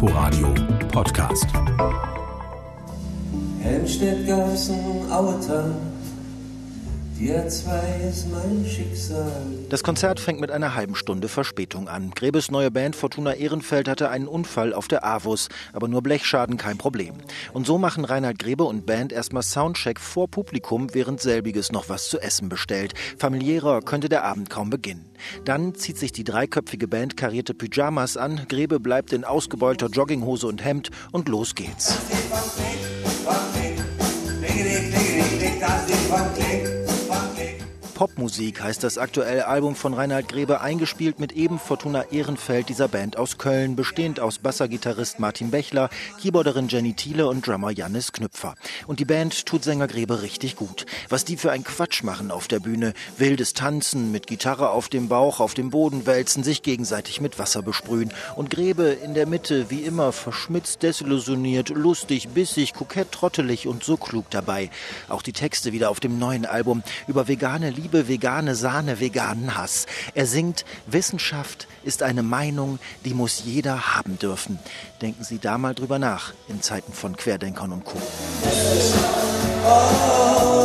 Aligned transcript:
Inforadio 0.00 0.54
Podcast. 0.92 1.48
Helmstedt, 3.60 4.28
Gaußen, 4.28 5.10
Auetan, 5.10 5.74
Das 9.70 9.82
Konzert 9.82 10.20
fängt 10.20 10.40
mit 10.40 10.52
einer 10.52 10.76
halben 10.76 10.94
Stunde 10.94 11.28
Verspätung 11.28 11.88
an. 11.88 12.12
Grebes 12.14 12.50
neue 12.52 12.70
Band 12.70 12.94
Fortuna 12.94 13.34
Ehrenfeld 13.34 13.88
hatte 13.88 14.08
einen 14.08 14.28
Unfall 14.28 14.72
auf 14.72 14.86
der 14.86 15.04
Avus, 15.04 15.48
aber 15.72 15.88
nur 15.88 16.00
Blechschaden 16.02 16.56
kein 16.56 16.78
Problem. 16.78 17.14
Und 17.52 17.66
so 17.66 17.76
machen 17.76 18.04
Reinhard 18.04 18.38
Grebe 18.38 18.62
und 18.62 18.86
Band 18.86 19.12
erstmal 19.12 19.42
Soundcheck 19.42 19.98
vor 19.98 20.28
Publikum, 20.28 20.94
während 20.94 21.20
selbiges 21.20 21.72
noch 21.72 21.88
was 21.88 22.08
zu 22.08 22.20
essen 22.20 22.48
bestellt. 22.48 22.94
Familiärer 23.18 23.82
könnte 23.82 24.08
der 24.08 24.22
Abend 24.24 24.48
kaum 24.48 24.70
beginnen. 24.70 25.10
Dann 25.44 25.74
zieht 25.74 25.98
sich 25.98 26.12
die 26.12 26.24
dreiköpfige 26.24 26.86
Band 26.86 27.16
karierte 27.16 27.52
Pyjamas 27.52 28.16
an, 28.16 28.46
Grebe 28.48 28.78
bleibt 28.78 29.12
in 29.12 29.24
ausgebeulter 29.24 29.88
Jogginghose 29.88 30.46
und 30.46 30.64
Hemd 30.64 30.90
und 31.10 31.28
los 31.28 31.56
geht's. 31.56 31.98
Popmusik 37.98 38.62
heißt 38.62 38.84
das 38.84 38.96
aktuelle 38.96 39.48
Album 39.48 39.74
von 39.74 39.92
Reinhard 39.92 40.28
Grebe, 40.28 40.60
eingespielt 40.60 41.18
mit 41.18 41.32
eben 41.32 41.58
Fortuna 41.58 42.04
Ehrenfeld, 42.12 42.68
dieser 42.68 42.86
Band 42.86 43.16
aus 43.16 43.38
Köln, 43.38 43.74
bestehend 43.74 44.20
aus 44.20 44.38
Bassergitarrist 44.38 45.18
Martin 45.18 45.50
Bechler, 45.50 45.90
Keyboarderin 46.22 46.68
Jenny 46.68 46.94
Thiele 46.94 47.26
und 47.26 47.44
Drummer 47.44 47.72
Jannis 47.72 48.12
Knüpfer. 48.12 48.54
Und 48.86 49.00
die 49.00 49.04
Band 49.04 49.46
tut 49.46 49.64
Sänger 49.64 49.88
Grebe 49.88 50.22
richtig 50.22 50.54
gut. 50.54 50.86
Was 51.08 51.24
die 51.24 51.36
für 51.36 51.50
ein 51.50 51.64
Quatsch 51.64 52.04
machen 52.04 52.30
auf 52.30 52.46
der 52.46 52.60
Bühne. 52.60 52.92
Wildes 53.16 53.52
Tanzen, 53.52 54.12
mit 54.12 54.28
Gitarre 54.28 54.70
auf 54.70 54.88
dem 54.88 55.08
Bauch, 55.08 55.40
auf 55.40 55.54
dem 55.54 55.70
Boden 55.70 56.06
wälzen, 56.06 56.44
sich 56.44 56.62
gegenseitig 56.62 57.20
mit 57.20 57.40
Wasser 57.40 57.62
besprühen. 57.62 58.12
Und 58.36 58.50
Grebe 58.50 58.90
in 58.90 59.14
der 59.14 59.26
Mitte, 59.26 59.70
wie 59.70 59.82
immer, 59.82 60.12
verschmitzt, 60.12 60.84
desillusioniert, 60.84 61.70
lustig, 61.70 62.28
bissig, 62.28 62.74
kokett, 62.74 63.10
trottelig 63.10 63.66
und 63.66 63.82
so 63.82 63.96
klug 63.96 64.30
dabei. 64.30 64.70
Auch 65.08 65.22
die 65.22 65.32
Texte 65.32 65.72
wieder 65.72 65.90
auf 65.90 65.98
dem 65.98 66.20
neuen 66.20 66.46
Album 66.46 66.84
über 67.08 67.26
vegane 67.26 67.70
Liebe 67.70 67.87
Liebe, 67.90 68.06
vegane 68.06 68.54
Sahne, 68.54 69.00
veganen 69.00 69.56
Hass. 69.56 69.86
Er 70.14 70.26
singt, 70.26 70.66
Wissenschaft 70.86 71.68
ist 71.84 72.02
eine 72.02 72.22
Meinung, 72.22 72.78
die 73.06 73.14
muss 73.14 73.42
jeder 73.46 73.94
haben 73.96 74.18
dürfen. 74.18 74.58
Denken 75.00 75.24
Sie 75.24 75.38
da 75.38 75.56
mal 75.56 75.74
drüber 75.74 75.98
nach, 75.98 76.34
in 76.48 76.60
Zeiten 76.60 76.92
von 76.92 77.16
Querdenkern 77.16 77.72
und 77.72 77.84
Co. 77.86 77.96
Oh, 79.64 80.57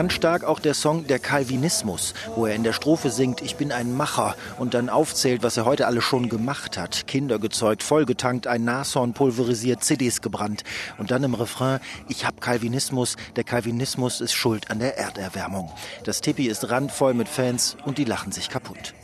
Ganz 0.00 0.14
stark 0.14 0.44
auch 0.44 0.60
der 0.60 0.72
Song 0.72 1.06
Der 1.08 1.18
Calvinismus, 1.18 2.14
wo 2.34 2.46
er 2.46 2.54
in 2.54 2.64
der 2.64 2.72
Strophe 2.72 3.10
singt, 3.10 3.42
ich 3.42 3.56
bin 3.56 3.70
ein 3.70 3.94
Macher 3.94 4.34
und 4.58 4.72
dann 4.72 4.88
aufzählt, 4.88 5.42
was 5.42 5.58
er 5.58 5.66
heute 5.66 5.86
alles 5.86 6.04
schon 6.04 6.30
gemacht 6.30 6.78
hat. 6.78 7.06
Kinder 7.06 7.38
gezeugt, 7.38 7.82
vollgetankt, 7.82 8.46
ein 8.46 8.64
Nashorn 8.64 9.12
pulverisiert, 9.12 9.84
CDs 9.84 10.22
gebrannt. 10.22 10.64
Und 10.96 11.10
dann 11.10 11.22
im 11.22 11.34
Refrain, 11.34 11.80
ich 12.08 12.24
hab 12.24 12.40
Calvinismus, 12.40 13.16
der 13.36 13.44
Calvinismus 13.44 14.22
ist 14.22 14.32
schuld 14.32 14.70
an 14.70 14.78
der 14.78 14.96
Erderwärmung. 14.96 15.70
Das 16.04 16.22
Tippi 16.22 16.46
ist 16.46 16.70
randvoll 16.70 17.12
mit 17.12 17.28
Fans 17.28 17.76
und 17.84 17.98
die 17.98 18.04
lachen 18.04 18.32
sich 18.32 18.48
kaputt. 18.48 18.94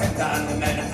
Patente 0.00 0.26
angemeldet. 0.26 0.89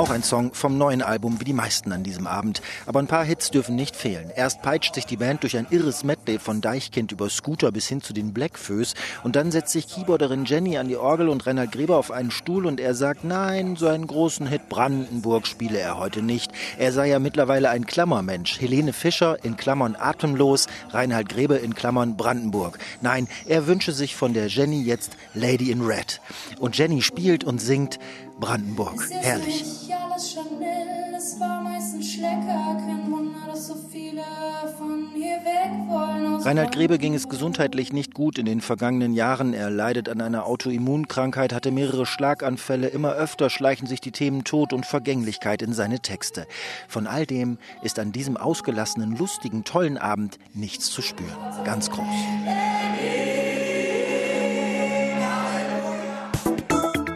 Auch 0.00 0.08
ein 0.08 0.22
Song 0.22 0.54
vom 0.54 0.78
neuen 0.78 1.02
Album 1.02 1.40
wie 1.40 1.44
die 1.44 1.52
meisten 1.52 1.92
an 1.92 2.02
diesem 2.02 2.26
Abend. 2.26 2.62
Aber 2.86 3.00
ein 3.00 3.06
paar 3.06 3.22
Hits 3.22 3.50
dürfen 3.50 3.76
nicht 3.76 3.94
fehlen. 3.94 4.30
Erst 4.34 4.62
peitscht 4.62 4.94
sich 4.94 5.04
die 5.04 5.18
Band 5.18 5.42
durch 5.42 5.58
ein 5.58 5.66
irres 5.68 6.04
Medley 6.04 6.38
von 6.38 6.62
Deichkind 6.62 7.12
über 7.12 7.28
Scooter 7.28 7.70
bis 7.70 7.86
hin 7.86 8.00
zu 8.00 8.14
den 8.14 8.32
Blackfoes 8.32 8.94
und 9.24 9.36
dann 9.36 9.50
setzt 9.50 9.72
sich 9.72 9.86
Keyboarderin 9.86 10.46
Jenny 10.46 10.78
an 10.78 10.88
die 10.88 10.96
Orgel 10.96 11.28
und 11.28 11.46
Reinhard 11.46 11.72
Gräber 11.72 11.98
auf 11.98 12.10
einen 12.10 12.30
Stuhl 12.30 12.64
und 12.64 12.80
er 12.80 12.94
sagt, 12.94 13.24
nein, 13.24 13.76
so 13.76 13.88
einen 13.88 14.06
großen 14.06 14.46
Hit 14.46 14.70
Brandenburg 14.70 15.46
spiele 15.46 15.78
er 15.78 15.98
heute 15.98 16.22
nicht. 16.22 16.50
Er 16.78 16.92
sei 16.92 17.08
ja 17.08 17.18
mittlerweile 17.18 17.68
ein 17.68 17.84
Klammermensch. 17.84 18.58
Helene 18.58 18.94
Fischer 18.94 19.44
in 19.44 19.58
Klammern 19.58 19.96
atemlos, 20.00 20.66
Reinhard 20.88 21.28
Grebe 21.28 21.56
in 21.56 21.74
Klammern 21.74 22.16
Brandenburg. 22.16 22.78
Nein, 23.02 23.28
er 23.44 23.66
wünsche 23.66 23.92
sich 23.92 24.16
von 24.16 24.32
der 24.32 24.46
Jenny 24.46 24.82
jetzt 24.82 25.10
Lady 25.34 25.70
in 25.70 25.82
Red. 25.82 26.22
Und 26.58 26.78
Jenny 26.78 27.02
spielt 27.02 27.44
und 27.44 27.60
singt 27.60 27.98
Brandenburg. 28.40 29.06
Herrlich. 29.10 29.89
Reinhard 36.42 36.72
Grebe 36.72 36.98
ging 36.98 37.14
es 37.14 37.28
gesundheitlich 37.28 37.92
nicht 37.92 38.14
gut 38.14 38.38
in 38.38 38.46
den 38.46 38.60
vergangenen 38.60 39.12
Jahren. 39.12 39.52
Er 39.52 39.70
leidet 39.70 40.08
an 40.08 40.20
einer 40.20 40.46
Autoimmunkrankheit, 40.46 41.52
hatte 41.52 41.70
mehrere 41.70 42.06
Schlaganfälle. 42.06 42.88
Immer 42.88 43.12
öfter 43.12 43.50
schleichen 43.50 43.86
sich 43.86 44.00
die 44.00 44.12
Themen 44.12 44.44
Tod 44.44 44.72
und 44.72 44.86
Vergänglichkeit 44.86 45.62
in 45.62 45.72
seine 45.72 46.00
Texte. 46.00 46.46
Von 46.88 47.06
all 47.06 47.26
dem 47.26 47.58
ist 47.82 47.98
an 47.98 48.12
diesem 48.12 48.36
ausgelassenen, 48.36 49.16
lustigen, 49.16 49.64
tollen 49.64 49.98
Abend 49.98 50.38
nichts 50.54 50.90
zu 50.90 51.02
spüren. 51.02 51.36
Ganz 51.64 51.90
groß. 51.90 52.06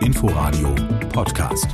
Inforadio 0.00 0.74
Podcast. 1.12 1.68